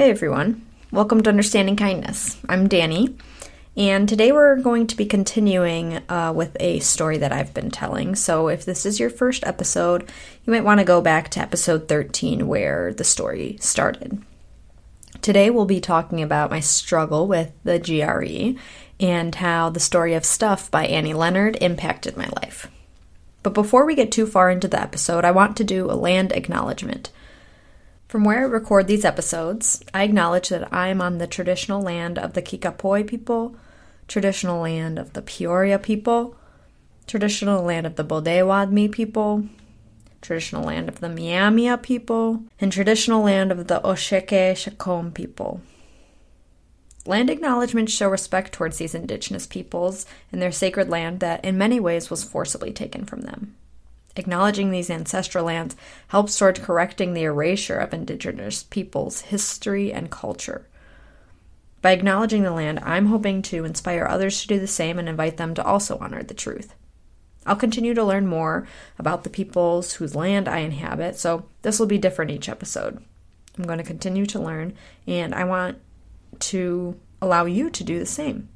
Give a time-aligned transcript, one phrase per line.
[0.00, 2.38] Hey everyone, welcome to Understanding Kindness.
[2.48, 3.18] I'm Danny,
[3.76, 8.14] and today we're going to be continuing uh, with a story that I've been telling.
[8.14, 10.10] So, if this is your first episode,
[10.46, 14.22] you might want to go back to episode 13 where the story started.
[15.20, 18.58] Today we'll be talking about my struggle with the GRE
[18.98, 22.70] and how the story of Stuff by Annie Leonard impacted my life.
[23.42, 26.32] But before we get too far into the episode, I want to do a land
[26.32, 27.10] acknowledgement.
[28.10, 32.18] From where I record these episodes, I acknowledge that I am on the traditional land
[32.18, 33.54] of the Kickapoo people,
[34.08, 36.34] traditional land of the Peoria people,
[37.06, 39.44] traditional land of the Bodewadmi people,
[40.20, 45.60] traditional land of the Myaamia people, and traditional land of the Oceti Sakowin people.
[47.06, 51.78] Land acknowledgements show respect towards these indigenous peoples and their sacred land that, in many
[51.78, 53.54] ways, was forcibly taken from them.
[54.20, 55.74] Acknowledging these ancestral lands
[56.08, 60.68] helps toward correcting the erasure of indigenous peoples' history and culture.
[61.80, 65.38] By acknowledging the land, I'm hoping to inspire others to do the same and invite
[65.38, 66.74] them to also honor the truth.
[67.46, 68.68] I'll continue to learn more
[68.98, 73.02] about the peoples whose land I inhabit, so this will be different each episode.
[73.56, 74.74] I'm going to continue to learn,
[75.06, 75.78] and I want
[76.40, 78.50] to allow you to do the same.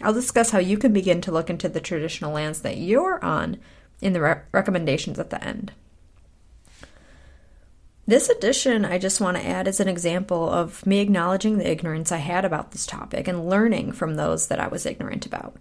[0.00, 3.58] I'll discuss how you can begin to look into the traditional lands that you're on
[4.00, 5.72] in the re- recommendations at the end.
[8.06, 12.10] This addition, I just want to add, is an example of me acknowledging the ignorance
[12.10, 15.56] I had about this topic and learning from those that I was ignorant about.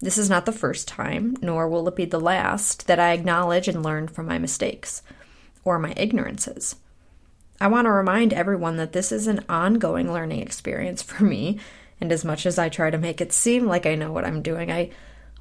[0.00, 3.68] This is not the first time, nor will it be the last, that I acknowledge
[3.68, 5.02] and learn from my mistakes
[5.62, 6.74] or my ignorances.
[7.60, 11.60] I want to remind everyone that this is an ongoing learning experience for me,
[12.00, 14.42] and as much as I try to make it seem like I know what I'm
[14.42, 14.90] doing, I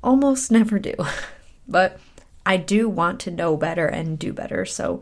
[0.03, 0.93] almost never do.
[1.67, 1.99] but
[2.45, 5.01] I do want to know better and do better, so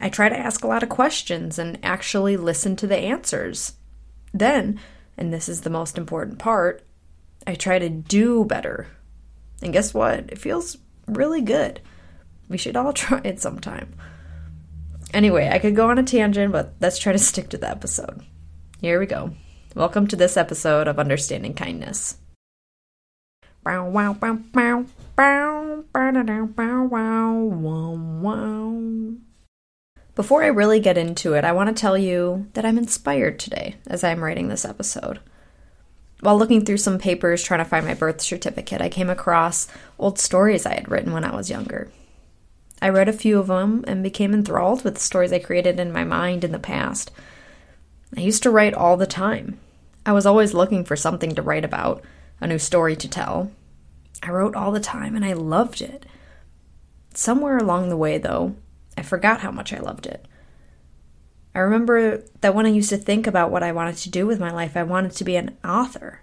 [0.00, 3.74] I try to ask a lot of questions and actually listen to the answers.
[4.32, 4.78] Then,
[5.16, 6.82] and this is the most important part,
[7.46, 8.88] I try to do better.
[9.62, 10.30] And guess what?
[10.30, 10.76] It feels
[11.06, 11.80] really good.
[12.48, 13.94] We should all try it sometime.
[15.14, 18.22] Anyway, I could go on a tangent, but let's try to stick to the episode.
[18.80, 19.32] Here we go.
[19.74, 22.18] Welcome to this episode of Understanding Kindness.
[23.64, 24.84] Bow, wow, bow, bow.
[30.14, 33.76] Before I really get into it, I want to tell you that I'm inspired today
[33.86, 35.20] as I'm writing this episode.
[36.20, 39.68] While looking through some papers trying to find my birth certificate, I came across
[39.98, 41.90] old stories I had written when I was younger.
[42.82, 45.92] I read a few of them and became enthralled with the stories I created in
[45.92, 47.10] my mind in the past.
[48.16, 49.58] I used to write all the time.
[50.04, 52.02] I was always looking for something to write about,
[52.40, 53.50] a new story to tell,
[54.22, 56.06] I wrote all the time and I loved it.
[57.14, 58.56] Somewhere along the way, though,
[58.96, 60.26] I forgot how much I loved it.
[61.54, 64.38] I remember that when I used to think about what I wanted to do with
[64.38, 66.20] my life, I wanted to be an author.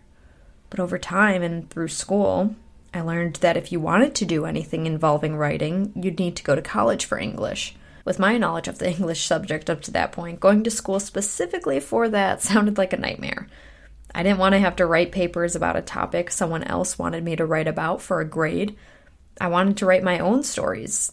[0.70, 2.56] But over time and through school,
[2.94, 6.56] I learned that if you wanted to do anything involving writing, you'd need to go
[6.56, 7.76] to college for English.
[8.06, 11.80] With my knowledge of the English subject up to that point, going to school specifically
[11.80, 13.48] for that sounded like a nightmare.
[14.16, 17.36] I didn't want to have to write papers about a topic someone else wanted me
[17.36, 18.76] to write about for a grade.
[19.42, 21.12] I wanted to write my own stories.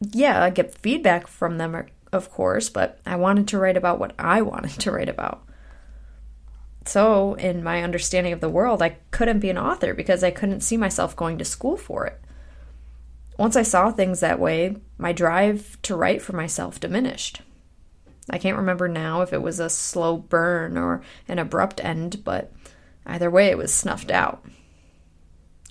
[0.00, 3.98] Yeah, I get feedback from them, er, of course, but I wanted to write about
[3.98, 5.44] what I wanted to write about.
[6.86, 10.62] So, in my understanding of the world, I couldn't be an author because I couldn't
[10.62, 12.18] see myself going to school for it.
[13.36, 17.42] Once I saw things that way, my drive to write for myself diminished.
[18.30, 22.52] I can't remember now if it was a slow burn or an abrupt end, but
[23.06, 24.44] either way, it was snuffed out.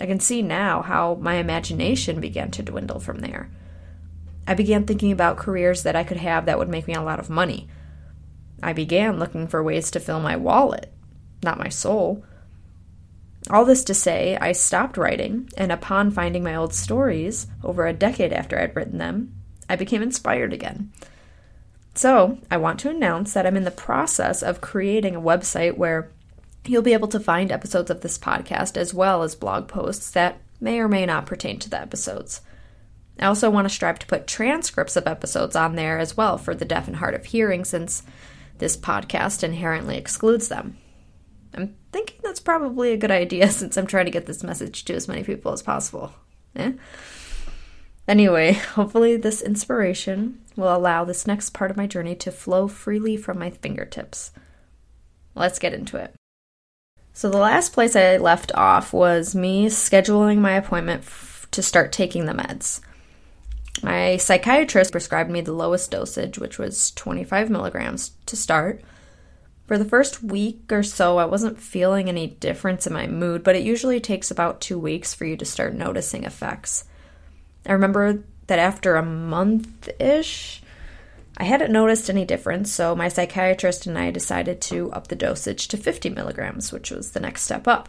[0.00, 3.50] I can see now how my imagination began to dwindle from there.
[4.46, 7.20] I began thinking about careers that I could have that would make me a lot
[7.20, 7.68] of money.
[8.62, 10.92] I began looking for ways to fill my wallet,
[11.42, 12.24] not my soul.
[13.50, 17.92] All this to say, I stopped writing, and upon finding my old stories, over a
[17.92, 19.34] decade after I'd written them,
[19.68, 20.92] I became inspired again.
[21.98, 26.12] So, I want to announce that I'm in the process of creating a website where
[26.64, 30.40] you'll be able to find episodes of this podcast as well as blog posts that
[30.60, 32.40] may or may not pertain to the episodes.
[33.18, 36.54] I also want to strive to put transcripts of episodes on there as well for
[36.54, 38.04] the deaf and hard of hearing since
[38.58, 40.78] this podcast inherently excludes them.
[41.52, 44.94] I'm thinking that's probably a good idea since I'm trying to get this message to
[44.94, 46.12] as many people as possible.
[46.54, 46.74] Eh?
[48.08, 53.16] Anyway, hopefully, this inspiration will allow this next part of my journey to flow freely
[53.16, 54.32] from my fingertips.
[55.34, 56.14] Let's get into it.
[57.12, 61.92] So, the last place I left off was me scheduling my appointment f- to start
[61.92, 62.80] taking the meds.
[63.82, 68.82] My psychiatrist prescribed me the lowest dosage, which was 25 milligrams to start,
[69.66, 73.54] For the first week or so, I wasn't feeling any difference in my mood, but
[73.54, 76.87] it usually takes about two weeks for you to start noticing effects.
[77.66, 80.62] I remember that after a month ish,
[81.36, 85.68] I hadn't noticed any difference, so my psychiatrist and I decided to up the dosage
[85.68, 87.88] to 50 milligrams, which was the next step up.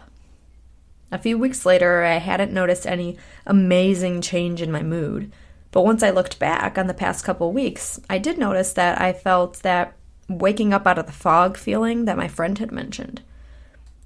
[1.11, 3.17] A few weeks later, I hadn't noticed any
[3.47, 5.31] amazing change in my mood,
[5.71, 9.13] but once I looked back on the past couple weeks, I did notice that I
[9.13, 9.93] felt that
[10.27, 13.21] waking up out of the fog feeling that my friend had mentioned.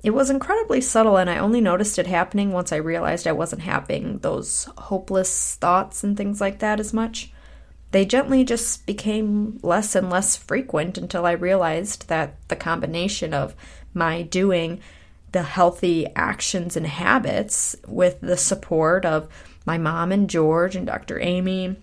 [0.03, 3.61] It was incredibly subtle, and I only noticed it happening once I realized I wasn't
[3.61, 7.31] having those hopeless thoughts and things like that as much.
[7.91, 13.55] They gently just became less and less frequent until I realized that the combination of
[13.93, 14.81] my doing
[15.31, 19.29] the healthy actions and habits with the support of
[19.65, 21.19] my mom and George and Dr.
[21.19, 21.75] Amy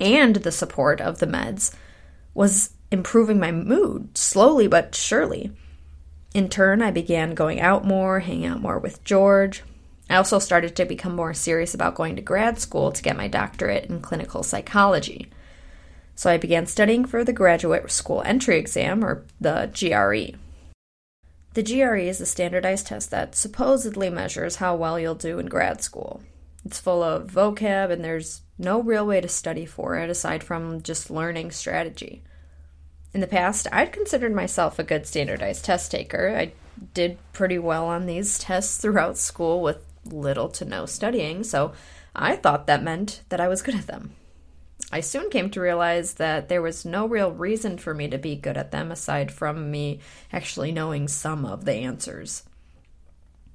[0.00, 1.74] and the support of the meds
[2.34, 5.52] was improving my mood slowly but surely.
[6.34, 9.62] In turn, I began going out more, hanging out more with George.
[10.10, 13.28] I also started to become more serious about going to grad school to get my
[13.28, 15.30] doctorate in clinical psychology.
[16.16, 20.36] So I began studying for the graduate school entry exam, or the GRE.
[21.54, 25.82] The GRE is a standardized test that supposedly measures how well you'll do in grad
[25.82, 26.20] school.
[26.64, 30.82] It's full of vocab, and there's no real way to study for it aside from
[30.82, 32.24] just learning strategy.
[33.14, 36.34] In the past, I'd considered myself a good standardized test taker.
[36.36, 36.52] I
[36.92, 41.72] did pretty well on these tests throughout school with little to no studying, so
[42.14, 44.16] I thought that meant that I was good at them.
[44.90, 48.34] I soon came to realize that there was no real reason for me to be
[48.34, 50.00] good at them aside from me
[50.32, 52.42] actually knowing some of the answers.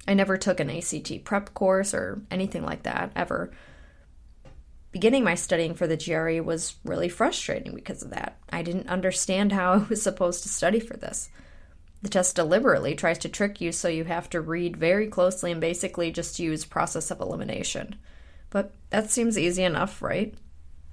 [0.08, 3.50] I never took an ACT prep course or anything like that, ever.
[4.90, 8.38] Beginning my studying for the GRE was really frustrating because of that.
[8.52, 11.28] I didn't understand how I was supposed to study for this.
[12.02, 15.60] The test deliberately tries to trick you so you have to read very closely and
[15.60, 17.96] basically just use process of elimination.
[18.48, 20.34] But that seems easy enough, right?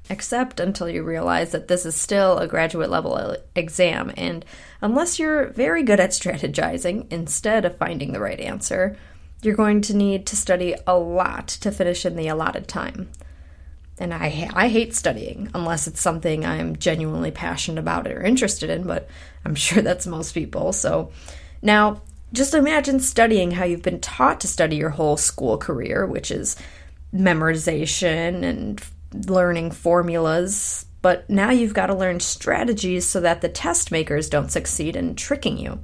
[0.09, 4.45] Except until you realize that this is still a graduate level exam, and
[4.81, 8.97] unless you're very good at strategizing instead of finding the right answer,
[9.41, 13.09] you're going to need to study a lot to finish in the allotted time
[13.99, 18.85] and I I hate studying unless it's something I'm genuinely passionate about or interested in,
[18.85, 19.09] but
[19.45, 20.73] I'm sure that's most people.
[20.73, 21.11] So
[21.61, 22.01] now
[22.33, 26.57] just imagine studying how you've been taught to study your whole school career, which is
[27.13, 28.83] memorization and
[29.29, 34.51] learning formulas, but now you've got to learn strategies so that the test makers don't
[34.51, 35.79] succeed in tricking you.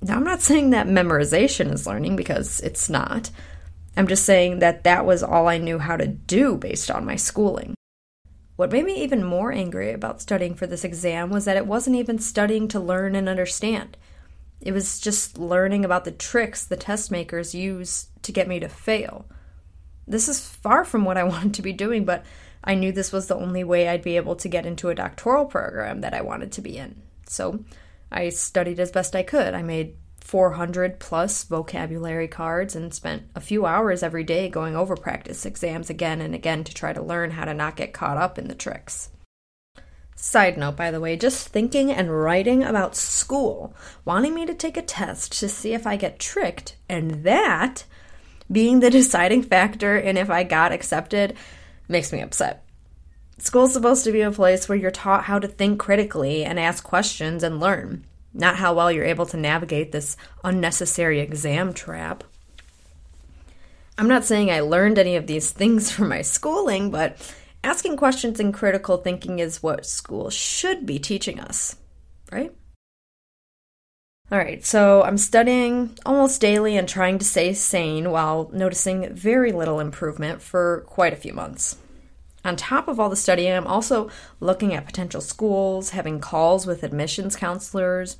[0.00, 3.30] Now, I'm not saying that memorization is learning because it's not.
[3.96, 7.16] I'm just saying that that was all I knew how to do based on my
[7.16, 7.74] schooling.
[8.56, 11.96] What made me even more angry about studying for this exam was that it wasn't
[11.96, 13.96] even studying to learn and understand.
[14.60, 18.68] It was just learning about the tricks the test makers use to get me to
[18.68, 19.26] fail.
[20.06, 22.24] This is far from what I wanted to be doing, but
[22.64, 25.44] I knew this was the only way I'd be able to get into a doctoral
[25.44, 27.02] program that I wanted to be in.
[27.28, 27.64] So
[28.10, 29.54] I studied as best I could.
[29.54, 29.96] I made
[30.26, 35.88] 400 plus vocabulary cards and spent a few hours every day going over practice exams
[35.88, 38.54] again and again to try to learn how to not get caught up in the
[38.56, 39.10] tricks.
[40.16, 43.72] Side note, by the way, just thinking and writing about school,
[44.04, 47.84] wanting me to take a test to see if I get tricked, and that
[48.50, 51.36] being the deciding factor in if I got accepted
[51.86, 52.64] makes me upset.
[53.38, 56.82] School's supposed to be a place where you're taught how to think critically and ask
[56.82, 58.04] questions and learn
[58.36, 62.22] not how well you're able to navigate this unnecessary exam trap.
[63.98, 67.16] I'm not saying I learned any of these things from my schooling, but
[67.64, 71.76] asking questions and critical thinking is what school should be teaching us,
[72.30, 72.52] right?
[74.30, 79.52] All right, so I'm studying almost daily and trying to stay sane while noticing very
[79.52, 81.76] little improvement for quite a few months.
[82.46, 86.84] On top of all the studying, I'm also looking at potential schools, having calls with
[86.84, 88.18] admissions counselors,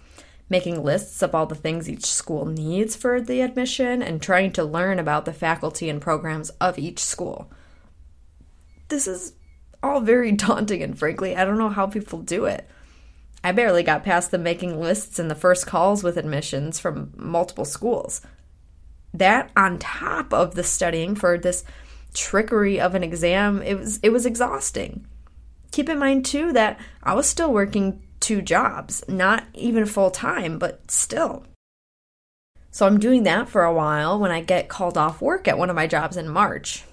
[0.51, 4.65] making lists of all the things each school needs for the admission, and trying to
[4.65, 7.49] learn about the faculty and programs of each school.
[8.89, 9.35] This is
[9.81, 12.69] all very daunting, and frankly, I don't know how people do it.
[13.45, 17.65] I barely got past the making lists and the first calls with admissions from multiple
[17.65, 18.23] schools.
[19.15, 21.63] That on top of the studying for this
[22.17, 25.07] trickery of an exam, it was it was exhausting.
[25.71, 30.59] Keep in mind too that I was still working two jobs, not even full time,
[30.59, 31.45] but still.
[32.71, 35.71] So I'm doing that for a while when I get called off work at one
[35.71, 36.85] of my jobs in March.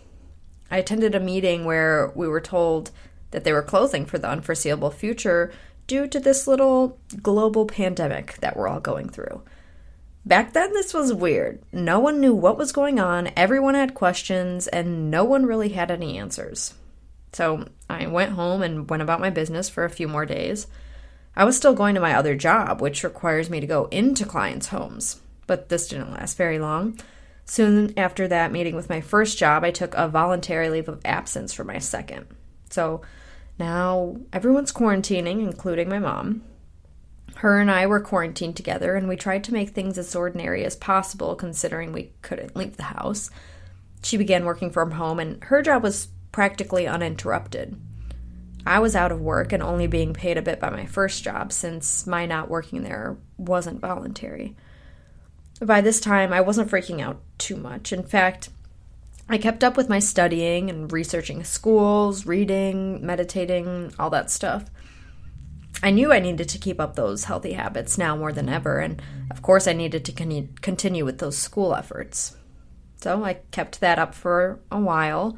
[0.70, 2.92] I attended a meeting where we were told
[3.32, 5.51] that they were closing for the unforeseeable future
[5.88, 9.44] due to this little global pandemic that we're all going through.
[10.25, 11.62] Back then, this was weird.
[11.74, 15.92] No one knew what was going on, everyone had questions, and no one really had
[15.92, 16.74] any answers.
[17.34, 20.68] So I went home and went about my business for a few more days.
[21.36, 24.68] I was still going to my other job, which requires me to go into clients'
[24.68, 27.00] homes, but this didn't last very long.
[27.46, 31.51] Soon after that meeting with my first job, I took a voluntary leave of absence
[31.51, 32.27] for my second.
[32.70, 33.01] So
[33.60, 36.44] now everyone's quarantining, including my mom.
[37.36, 40.75] Her and I were quarantined together, and we tried to make things as ordinary as
[40.75, 43.30] possible considering we couldn't leave the house.
[44.04, 47.80] She began working from home, and her job was practically uninterrupted.
[48.66, 51.52] I was out of work and only being paid a bit by my first job
[51.52, 54.56] since my not working there wasn't voluntary.
[55.62, 57.92] By this time, I wasn't freaking out too much.
[57.92, 58.50] In fact,
[59.30, 64.70] I kept up with my studying and researching schools, reading, meditating, all that stuff.
[65.84, 69.02] I knew I needed to keep up those healthy habits now more than ever, and
[69.30, 72.38] of course, I needed to con- continue with those school efforts.
[73.02, 75.38] So I kept that up for a while.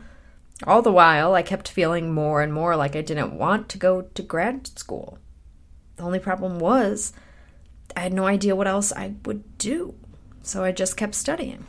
[0.68, 4.04] All the while, I kept feeling more and more like I didn't want to go
[4.04, 5.18] to grad school.
[5.96, 7.12] The only problem was,
[7.98, 9.96] I had no idea what else I would do,
[10.44, 11.66] so I just kept studying.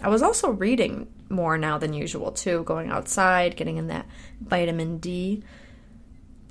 [0.00, 4.06] I was also reading more now than usual, too, going outside, getting in that
[4.40, 5.44] vitamin D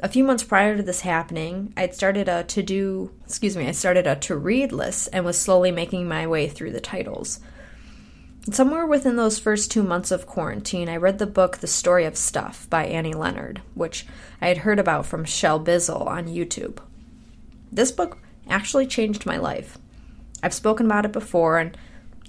[0.01, 3.72] a few months prior to this happening, I'd started a to do, excuse me, I
[3.72, 7.39] started a to read list and was slowly making my way through the titles.
[8.50, 12.17] Somewhere within those first two months of quarantine, I read the book The Story of
[12.17, 14.08] Stuff by Annie Leonard, which
[14.41, 16.79] I had heard about from Shelbizleee on YouTube.
[17.72, 18.17] This book
[18.50, 19.77] actually changed my life.
[20.41, 21.77] I've spoken about it before, and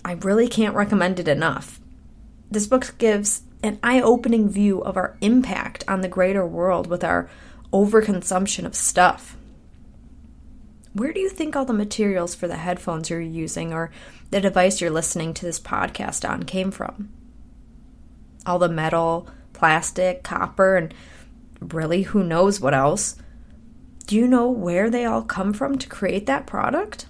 [0.04, 1.80] I really can't recommend it enough.
[2.50, 7.02] This book gives an eye opening view of our impact on the greater world with
[7.02, 7.30] our
[7.72, 9.36] overconsumption of stuff.
[10.92, 13.90] Where do you think all the materials for the headphones you're using or
[14.30, 17.08] the device you're listening to this podcast on came from?
[18.44, 20.92] All the metal, plastic, copper, and
[21.60, 23.16] really who knows what else?
[24.06, 27.06] Do you know where they all come from to create that product?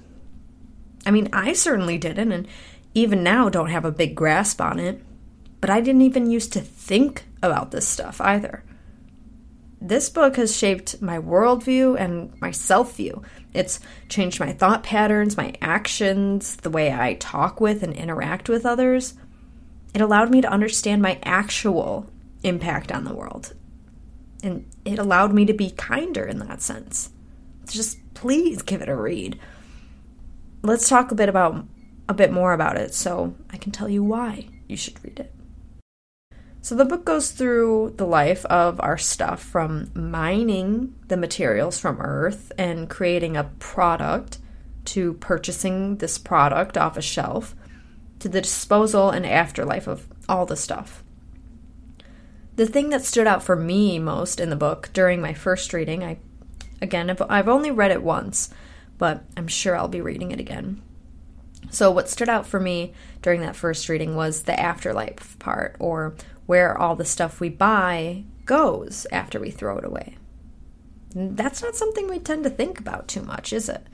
[1.04, 2.46] I mean, I certainly didn't, and
[2.94, 5.02] even now don't have a big grasp on it.
[5.60, 8.62] But I didn't even used to think about this stuff either
[9.84, 13.22] this book has shaped my worldview and my self view.
[13.52, 18.64] It's changed my thought patterns, my actions, the way I talk with and interact with
[18.64, 19.14] others.
[19.92, 22.08] It allowed me to understand my actual
[22.44, 23.54] impact on the world.
[24.44, 27.10] And it allowed me to be kinder in that sense.
[27.68, 29.38] Just please give it a read.
[30.62, 31.66] Let's talk a bit about
[32.08, 35.34] a bit more about it so I can tell you why you should read it.
[36.62, 42.00] So the book goes through the life of our stuff from mining the materials from
[42.00, 44.38] Earth and creating a product
[44.84, 47.56] to purchasing this product off a shelf
[48.20, 51.02] to the disposal and afterlife of all the stuff.
[52.54, 56.04] The thing that stood out for me most in the book during my first reading,
[56.04, 56.18] I
[56.80, 58.50] again, I've only read it once,
[58.98, 60.80] but I'm sure I'll be reading it again.
[61.70, 62.92] So, what stood out for me
[63.22, 66.14] during that first reading was the afterlife part, or
[66.46, 70.16] where all the stuff we buy goes after we throw it away.
[71.14, 73.86] That's not something we tend to think about too much, is it?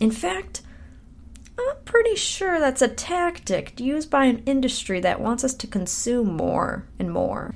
[0.00, 0.62] In fact,
[1.58, 6.36] I'm pretty sure that's a tactic used by an industry that wants us to consume
[6.36, 7.54] more and more.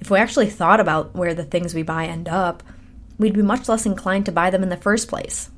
[0.00, 2.62] If we actually thought about where the things we buy end up,
[3.18, 5.50] we'd be much less inclined to buy them in the first place.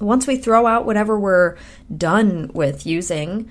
[0.00, 1.56] Once we throw out whatever we're
[1.96, 3.50] done with using,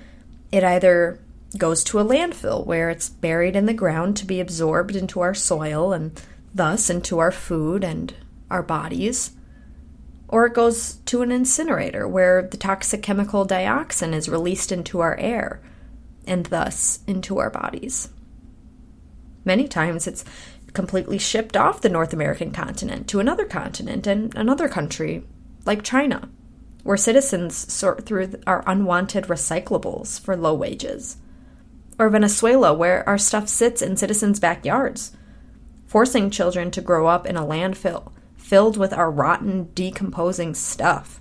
[0.52, 1.20] it either
[1.58, 5.34] goes to a landfill where it's buried in the ground to be absorbed into our
[5.34, 6.20] soil and
[6.52, 8.14] thus into our food and
[8.50, 9.32] our bodies.
[10.28, 15.16] Or it goes to an incinerator where the toxic chemical dioxin is released into our
[15.16, 15.60] air
[16.26, 18.08] and thus into our bodies.
[19.44, 20.24] Many times it's
[20.72, 25.24] completely shipped off the North American continent to another continent and another country,
[25.66, 26.28] like China,
[26.82, 31.18] where citizens sort through our unwanted recyclables for low wages
[31.98, 35.12] or Venezuela, where our stuff sits in citizens' backyards,
[35.86, 38.12] forcing children to grow up in a landfill
[38.44, 41.18] filled with our rotten, decomposing stuff.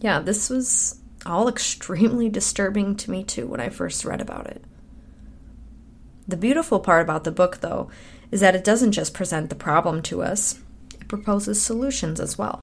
[0.00, 4.64] Yeah, this was all extremely disturbing to me too when I first read about it.
[6.26, 7.90] The beautiful part about the book, though,
[8.30, 10.58] is that it doesn't just present the problem to us,
[10.94, 12.62] it proposes solutions as well.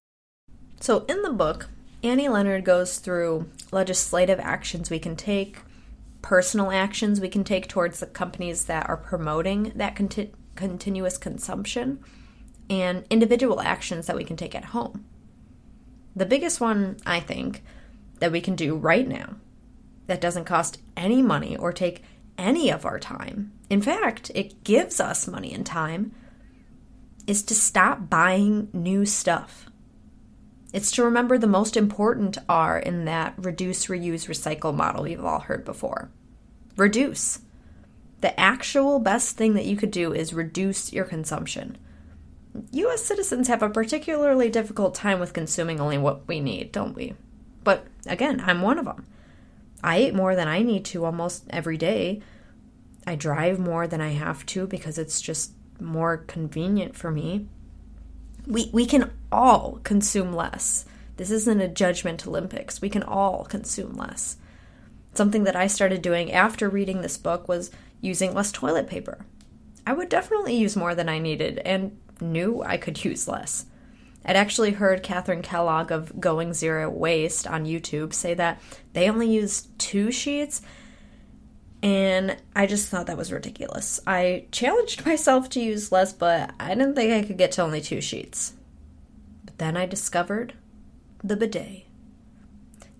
[0.79, 1.69] So, in the book,
[2.01, 5.57] Annie Leonard goes through legislative actions we can take,
[6.21, 11.99] personal actions we can take towards the companies that are promoting that conti- continuous consumption,
[12.69, 15.05] and individual actions that we can take at home.
[16.15, 17.63] The biggest one, I think,
[18.19, 19.35] that we can do right now
[20.07, 22.03] that doesn't cost any money or take
[22.37, 26.13] any of our time, in fact, it gives us money and time,
[27.27, 29.69] is to stop buying new stuff.
[30.71, 35.39] It's to remember the most important R in that reduce, reuse, recycle model we've all
[35.39, 36.09] heard before.
[36.77, 37.39] Reduce.
[38.21, 41.77] The actual best thing that you could do is reduce your consumption.
[42.71, 47.15] US citizens have a particularly difficult time with consuming only what we need, don't we?
[47.63, 49.05] But again, I'm one of them.
[49.83, 52.21] I eat more than I need to almost every day.
[53.07, 57.47] I drive more than I have to because it's just more convenient for me.
[58.49, 60.85] We we can all consume less.
[61.15, 62.81] This isn't a judgment Olympics.
[62.81, 64.37] We can all consume less.
[65.13, 69.19] Something that I started doing after reading this book was using less toilet paper.
[69.85, 73.65] I would definitely use more than I needed and knew I could use less.
[74.25, 78.61] I'd actually heard Kathryn Kellogg of Going Zero Waste on YouTube say that
[78.93, 80.61] they only use two sheets,
[81.81, 83.99] and I just thought that was ridiculous.
[84.05, 87.81] I challenged myself to use less, but I didn't think I could get to only
[87.81, 88.53] two sheets.
[89.45, 90.53] But then I discovered
[91.23, 91.85] the bidet.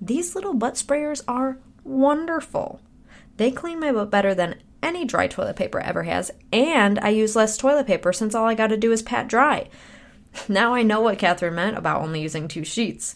[0.02, 2.82] These little butt sprayers are wonderful.
[3.38, 7.36] They clean my butt better than any dry toilet paper ever has, and I use
[7.36, 9.70] less toilet paper since all I gotta do is pat dry.
[10.48, 13.16] Now I know what Kathryn meant about only using two sheets.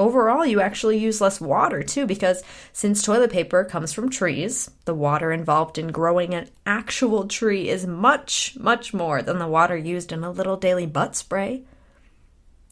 [0.00, 2.42] Overall, you actually use less water too, because
[2.72, 7.86] since toilet paper comes from trees, the water involved in growing an actual tree is
[7.86, 11.64] much, much more than the water used in a little daily butt spray.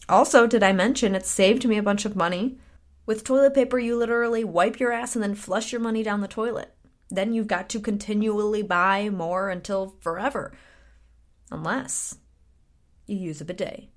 [0.08, 2.56] Also, did I mention it saved me a bunch of money?
[3.04, 6.28] With toilet paper, you literally wipe your ass and then flush your money down the
[6.28, 6.75] toilet.
[7.11, 10.54] Then you've got to continually buy more until forever.
[11.50, 12.16] Unless
[13.06, 13.90] you use a bidet.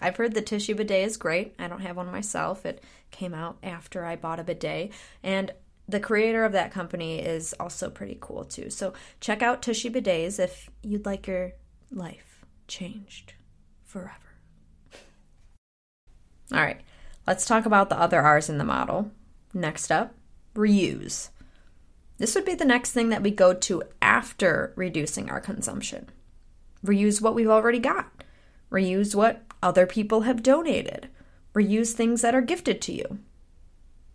[0.00, 1.54] I've heard the Tushy bidet is great.
[1.58, 2.64] I don't have one myself.
[2.64, 4.92] It came out after I bought a bidet.
[5.22, 5.52] And
[5.88, 8.68] the creator of that company is also pretty cool too.
[8.70, 11.52] So check out Tushy Bidets if you'd like your
[11.90, 13.32] life changed
[13.84, 14.12] forever.
[16.52, 16.80] All right,
[17.26, 19.10] let's talk about the other R's in the model.
[19.54, 20.14] Next up,
[20.54, 21.30] reuse.
[22.18, 26.10] This would be the next thing that we go to after reducing our consumption.
[26.84, 28.24] Reuse what we've already got.
[28.70, 31.08] Reuse what other people have donated.
[31.54, 33.18] Reuse things that are gifted to you.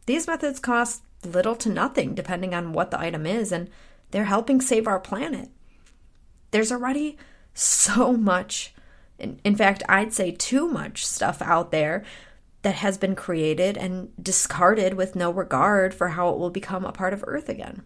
[0.06, 3.70] These methods cost little to nothing depending on what the item is, and
[4.12, 5.50] they're helping save our planet.
[6.52, 7.18] There's already
[7.54, 8.74] so much,
[9.18, 12.04] in, in fact, I'd say too much stuff out there
[12.62, 16.92] that has been created and discarded with no regard for how it will become a
[16.92, 17.84] part of Earth again.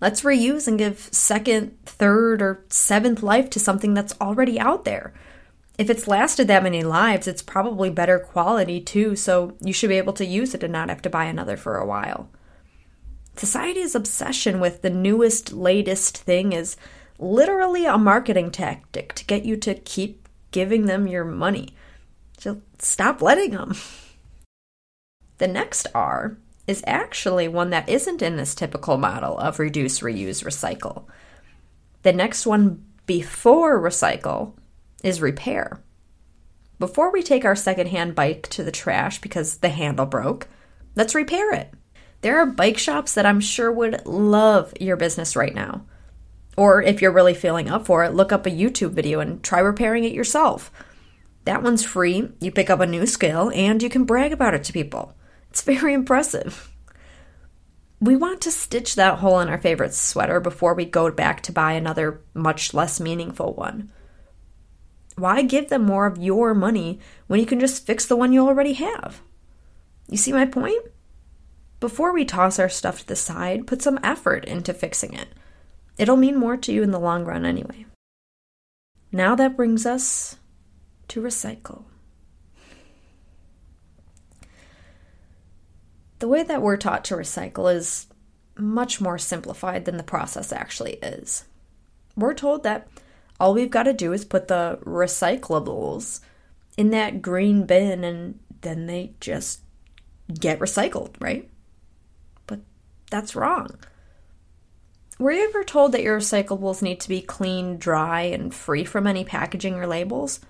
[0.00, 5.14] Let's reuse and give second, third, or seventh life to something that's already out there.
[5.78, 9.98] If it's lasted that many lives, it's probably better quality too, so you should be
[9.98, 12.30] able to use it and not have to buy another for a while.
[13.36, 16.76] Society's obsession with the newest, latest thing is
[17.18, 21.74] literally a marketing tactic to get you to keep giving them your money.
[22.38, 23.74] So stop letting them.
[25.38, 30.42] The next R is actually one that isn't in this typical model of reduce, reuse,
[30.42, 31.04] recycle.
[32.04, 34.54] The next one before recycle
[35.02, 35.82] is repair.
[36.78, 40.48] Before we take our secondhand bike to the trash because the handle broke,
[40.94, 41.72] let's repair it.
[42.20, 45.86] There are bike shops that I'm sure would love your business right now.
[46.56, 49.60] Or if you're really feeling up for it, look up a YouTube video and try
[49.60, 50.72] repairing it yourself.
[51.44, 54.64] That one's free, you pick up a new skill, and you can brag about it
[54.64, 55.14] to people.
[55.50, 56.70] It's very impressive.
[58.00, 61.52] We want to stitch that hole in our favorite sweater before we go back to
[61.52, 63.90] buy another much less meaningful one.
[65.16, 68.46] Why give them more of your money when you can just fix the one you
[68.46, 69.22] already have?
[70.08, 70.84] You see my point?
[71.80, 75.28] Before we toss our stuff to the side, put some effort into fixing it.
[75.98, 77.86] It'll mean more to you in the long run anyway.
[79.10, 80.36] Now that brings us
[81.08, 81.84] to recycle.
[86.18, 88.06] The way that we're taught to recycle is
[88.56, 91.44] much more simplified than the process actually is.
[92.16, 92.88] We're told that
[93.38, 96.20] all we've got to do is put the recyclables
[96.76, 99.60] in that green bin and then they just
[100.40, 101.48] get recycled, right?
[102.46, 102.60] But
[103.10, 103.78] that's wrong.
[105.18, 109.06] Were you ever told that your recyclables need to be clean, dry, and free from
[109.06, 110.40] any packaging or labels?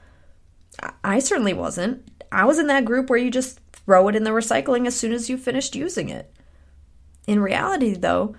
[1.04, 2.08] I certainly wasn't.
[2.32, 5.12] I was in that group where you just throw it in the recycling as soon
[5.12, 6.32] as you finished using it.
[7.26, 8.34] In reality, though,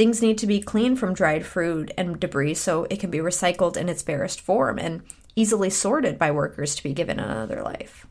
[0.00, 3.76] Things need to be clean from dried fruit and debris so it can be recycled
[3.76, 5.02] in its barest form and
[5.36, 8.06] easily sorted by workers to be given another life.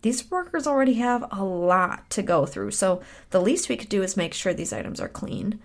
[0.00, 4.02] These workers already have a lot to go through, so the least we could do
[4.02, 5.60] is make sure these items are clean.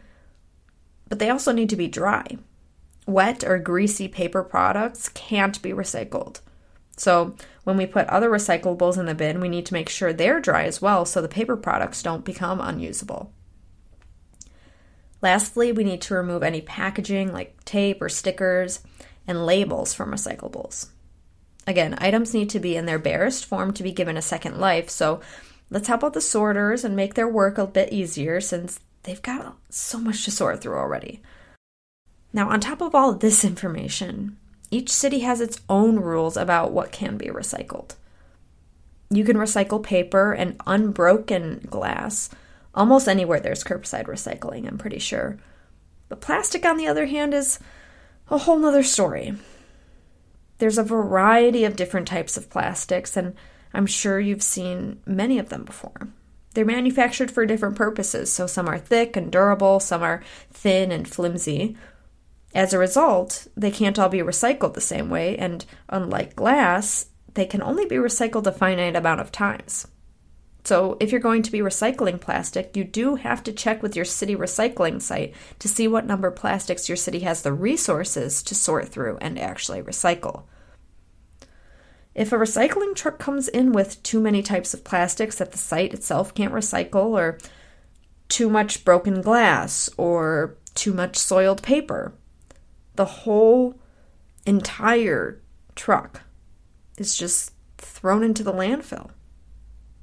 [1.08, 2.26] But they also need to be dry.
[3.06, 6.42] Wet or greasy paper products can't be recycled.
[6.98, 10.42] So, when we put other recyclables in the bin, we need to make sure they're
[10.42, 13.32] dry as well so the paper products don't become unusable.
[15.22, 18.82] Lastly, we need to remove any packaging like tape or stickers
[19.26, 20.88] and labels from recyclables.
[21.66, 24.90] Again, items need to be in their barest form to be given a second life,
[24.90, 25.20] so
[25.70, 29.58] let's help out the sorters and make their work a bit easier since they've got
[29.70, 31.22] so much to sort through already.
[32.32, 34.38] Now, on top of all this information,
[34.70, 37.96] each city has its own rules about what can be recycled.
[39.10, 42.30] You can recycle paper and unbroken glass
[42.78, 45.38] almost anywhere there's curbside recycling, I'm pretty sure.
[46.08, 47.60] But plastic, on the other hand, is
[48.30, 49.34] a whole nother story.
[50.60, 53.36] There's a variety of different types of plastics, and
[53.74, 56.08] I'm sure you've seen many of them before.
[56.54, 61.08] They're manufactured for different purposes, so some are thick and durable, some are thin and
[61.08, 61.76] flimsy.
[62.56, 67.46] As a result, they can't all be recycled the same way, and unlike glass, they
[67.46, 69.88] can only be recycled a finite amount of times.
[70.68, 74.04] So, if you're going to be recycling plastic, you do have to check with your
[74.04, 78.54] city recycling site to see what number of plastics your city has the resources to
[78.54, 80.44] sort through and actually recycle.
[82.14, 85.94] If a recycling truck comes in with too many types of plastics that the site
[85.94, 87.38] itself can't recycle, or
[88.28, 92.14] too much broken glass, or too much soiled paper,
[92.96, 93.80] the whole
[94.46, 95.42] entire
[95.76, 96.24] truck
[96.98, 99.12] is just thrown into the landfill.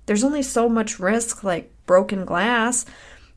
[0.06, 2.84] There's only so much risk, like broken glass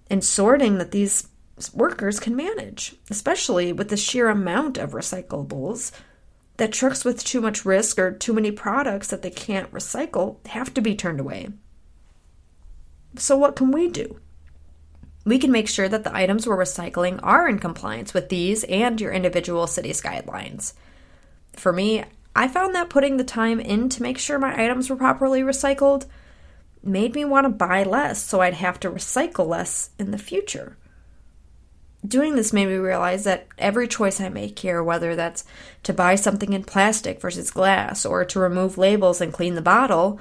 [0.10, 1.28] and sorting, that these
[1.74, 5.92] workers can manage, especially with the sheer amount of recyclables
[6.58, 10.74] that trucks with too much risk or too many products that they can't recycle have
[10.74, 11.50] to be turned away.
[13.16, 14.20] So, what can we do?
[15.26, 19.00] We can make sure that the items we're recycling are in compliance with these and
[19.00, 20.74] your individual city's guidelines.
[21.54, 24.96] For me, I found that putting the time in to make sure my items were
[24.96, 26.06] properly recycled
[26.88, 30.78] made me want to buy less so I'd have to recycle less in the future.
[32.06, 35.44] Doing this made me realize that every choice I make here, whether that's
[35.84, 40.20] to buy something in plastic versus glass or to remove labels and clean the bottle,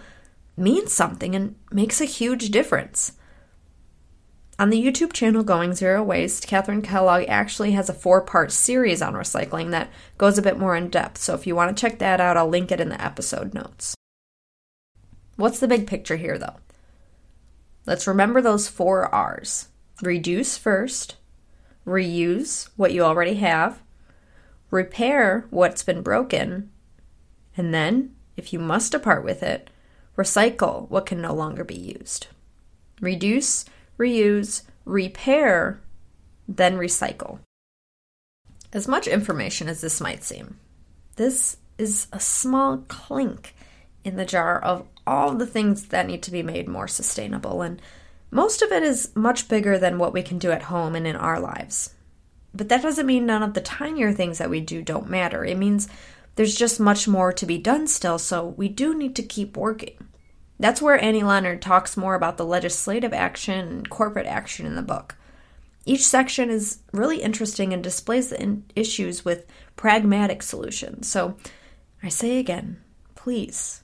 [0.57, 3.13] means something and makes a huge difference.
[4.59, 9.03] On the YouTube channel Going Zero Waste, Kathryn Kellogg actually has a four part series
[9.03, 11.19] on recycling that goes a bit more in depth.
[11.19, 13.95] So if you want to check that out, I'll link it in the episode notes.
[15.37, 16.57] What's the big picture here, though?
[17.85, 19.69] Let's remember those four R's
[20.03, 21.17] reduce first,
[21.87, 23.81] reuse what you already have,
[24.71, 26.71] repair what's been broken,
[27.57, 29.71] and then, if you must depart with it,
[30.17, 32.27] recycle what can no longer be used.
[33.01, 33.65] Reduce,
[33.99, 35.81] reuse, repair,
[36.47, 37.39] then recycle.
[38.73, 40.59] As much information as this might seem,
[41.17, 43.55] this is a small clink
[44.05, 47.81] in the jar of all the things that need to be made more sustainable, and
[48.31, 51.17] most of it is much bigger than what we can do at home and in
[51.17, 51.95] our lives.
[52.53, 55.45] But that doesn't mean none of the tinier things that we do don't matter.
[55.45, 55.89] It means
[56.35, 59.97] there's just much more to be done still, so we do need to keep working.
[60.59, 64.83] That's where Annie Leonard talks more about the legislative action and corporate action in the
[64.83, 65.17] book.
[65.85, 71.09] Each section is really interesting and displays the in- issues with pragmatic solutions.
[71.09, 71.37] So
[72.03, 72.83] I say again,
[73.15, 73.83] please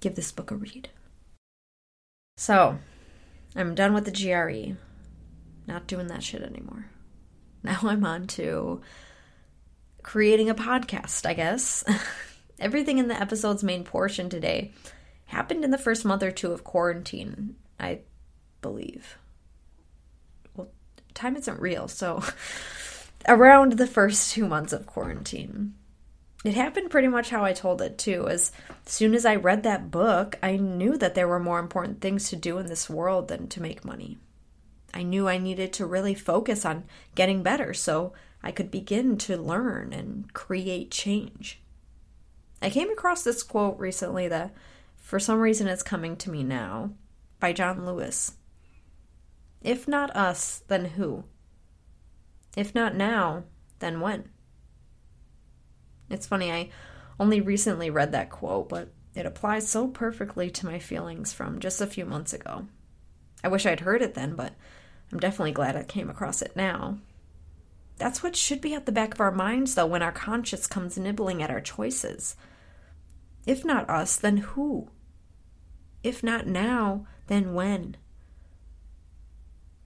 [0.00, 0.90] give this book a read.
[2.36, 2.78] So,
[3.56, 4.76] I'm done with the GRE.
[5.66, 6.86] Not doing that shit anymore.
[7.62, 8.80] Now I'm on to
[10.02, 11.84] creating a podcast, I guess.
[12.60, 14.72] Everything in the episode's main portion today
[15.26, 18.00] happened in the first month or two of quarantine, I
[18.62, 19.18] believe.
[20.54, 20.68] Well,
[21.14, 22.22] time isn't real, so
[23.28, 25.74] around the first two months of quarantine
[26.44, 28.28] it happened pretty much how I told it too.
[28.28, 28.52] As
[28.86, 32.36] soon as I read that book, I knew that there were more important things to
[32.36, 34.18] do in this world than to make money.
[34.94, 39.36] I knew I needed to really focus on getting better so I could begin to
[39.36, 41.60] learn and create change.
[42.62, 44.54] I came across this quote recently that
[44.96, 46.92] for some reason it's coming to me now
[47.40, 48.34] by John Lewis.
[49.60, 51.24] If not us, then who?
[52.56, 53.44] If not now,
[53.80, 54.30] then when?
[56.10, 56.70] It's funny, I
[57.20, 61.80] only recently read that quote, but it applies so perfectly to my feelings from just
[61.80, 62.66] a few months ago.
[63.42, 64.54] I wish I'd heard it then, but
[65.12, 66.98] I'm definitely glad I came across it now.
[67.96, 70.96] That's what should be at the back of our minds, though, when our conscience comes
[70.96, 72.36] nibbling at our choices.
[73.44, 74.90] If not us, then who?
[76.02, 77.96] If not now, then when?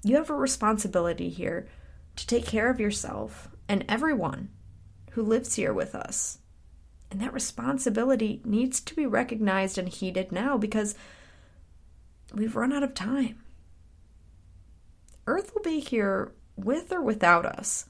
[0.02, 1.68] You have a responsibility here
[2.16, 4.50] to take care of yourself and everyone
[5.12, 6.38] who lives here with us.
[7.10, 10.94] And that responsibility needs to be recognized and heeded now because
[12.32, 13.38] we've run out of time.
[15.26, 17.86] Earth will be here with or without us.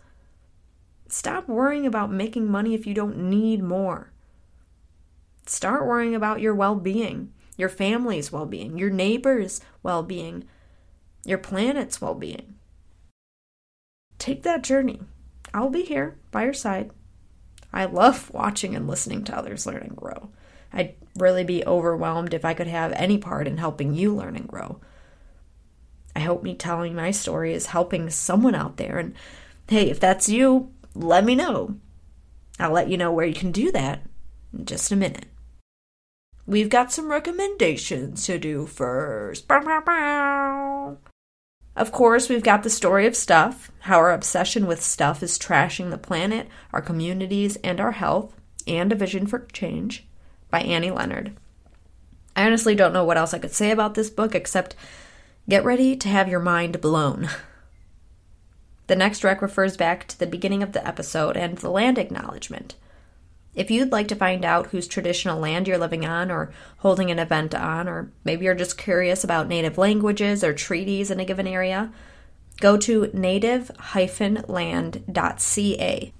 [1.08, 4.10] Stop worrying about making money if you don't need more.
[5.46, 10.44] Start worrying about your well being, your family's well being, your neighbor's well being,
[11.24, 12.56] your planet's well being.
[14.18, 15.02] Take that journey.
[15.54, 16.90] I'll be here by your side.
[17.72, 20.30] I love watching and listening to others learn and grow.
[20.72, 24.48] I'd really be overwhelmed if I could have any part in helping you learn and
[24.48, 24.80] grow.
[26.14, 28.98] I hope me telling my story is helping someone out there.
[28.98, 29.14] And
[29.68, 31.76] hey, if that's you, let me know.
[32.58, 34.02] I'll let you know where you can do that
[34.56, 35.26] in just a minute.
[36.46, 39.46] We've got some recommendations to do first.
[41.74, 45.90] Of course, we've got the story of stuff, how our obsession with stuff is trashing
[45.90, 50.06] the planet, our communities, and our health, and a vision for change
[50.50, 51.34] by Annie Leonard.
[52.36, 54.76] I honestly don't know what else I could say about this book except
[55.48, 57.28] get ready to have your mind blown.
[58.88, 62.74] The next rec refers back to the beginning of the episode and the land acknowledgement.
[63.54, 67.18] If you'd like to find out whose traditional land you're living on or holding an
[67.18, 71.46] event on, or maybe you're just curious about native languages or treaties in a given
[71.46, 71.92] area,
[72.60, 76.12] go to native-land.ca.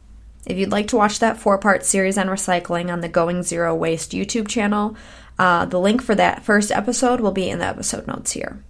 [0.45, 3.75] If you'd like to watch that four part series on recycling on the Going Zero
[3.75, 4.95] Waste YouTube channel,
[5.39, 8.63] uh, the link for that first episode will be in the episode notes here.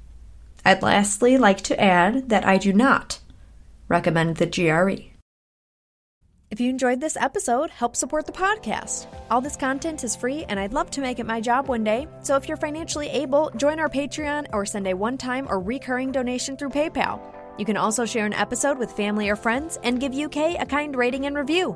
[0.64, 3.18] I'd lastly like to add that I do not
[3.88, 5.12] recommend the GRE.
[6.52, 9.06] If you enjoyed this episode, help support the podcast.
[9.30, 12.06] All this content is free, and I'd love to make it my job one day.
[12.20, 16.12] So if you're financially able, join our Patreon or send a one time or recurring
[16.12, 17.22] donation through PayPal.
[17.56, 20.94] You can also share an episode with family or friends and give UK a kind
[20.94, 21.74] rating and review.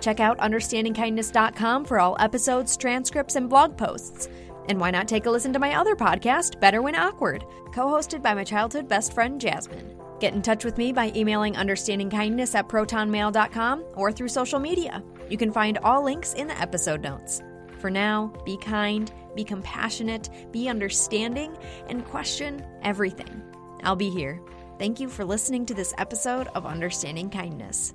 [0.00, 4.30] Check out understandingkindness.com for all episodes, transcripts, and blog posts.
[4.70, 7.44] And why not take a listen to my other podcast, Better When Awkward,
[7.74, 9.97] co hosted by my childhood best friend, Jasmine.
[10.20, 15.02] Get in touch with me by emailing understandingkindness at protonmail.com or through social media.
[15.30, 17.42] You can find all links in the episode notes.
[17.78, 21.56] For now, be kind, be compassionate, be understanding,
[21.88, 23.42] and question everything.
[23.82, 24.40] I'll be here.
[24.78, 27.94] Thank you for listening to this episode of Understanding Kindness.